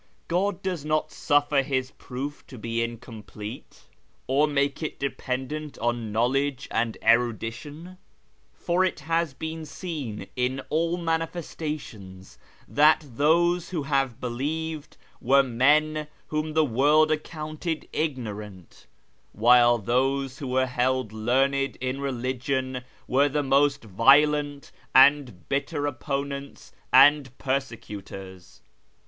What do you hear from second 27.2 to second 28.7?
persecutors.